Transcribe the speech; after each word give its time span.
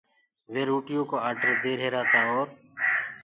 وي 0.51 0.61
روٽيو 0.69 0.99
ڪو 1.09 1.15
آڊر 1.27 1.51
دي 1.63 1.71
ريهرآ 1.79 2.01
تآ 2.11 2.21
اور 2.29 2.47